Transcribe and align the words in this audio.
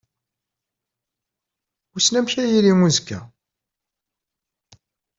Wissen 1.93 2.15
amek 2.19 2.33
ara 2.39 2.47
yili 2.51 2.73
uzekka? 2.87 3.19